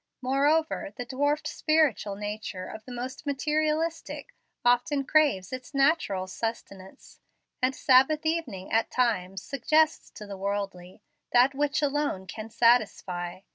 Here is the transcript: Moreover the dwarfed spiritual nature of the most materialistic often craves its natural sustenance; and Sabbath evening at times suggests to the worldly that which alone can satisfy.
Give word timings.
Moreover 0.23 0.91
the 0.97 1.05
dwarfed 1.05 1.45
spiritual 1.45 2.15
nature 2.15 2.65
of 2.65 2.83
the 2.85 2.91
most 2.91 3.23
materialistic 3.27 4.33
often 4.65 5.03
craves 5.03 5.53
its 5.53 5.75
natural 5.75 6.25
sustenance; 6.25 7.19
and 7.61 7.75
Sabbath 7.75 8.25
evening 8.25 8.71
at 8.71 8.89
times 8.89 9.43
suggests 9.43 10.09
to 10.17 10.25
the 10.25 10.37
worldly 10.37 11.03
that 11.33 11.53
which 11.53 11.83
alone 11.83 12.25
can 12.25 12.49
satisfy. 12.49 13.41